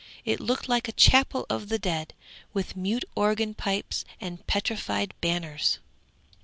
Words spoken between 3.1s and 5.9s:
organ pipes and petrified banners.